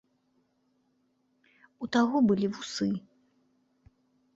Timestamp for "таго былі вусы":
1.99-2.93